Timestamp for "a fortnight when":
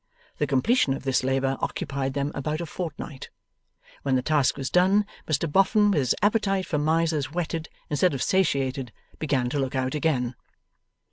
2.59-4.15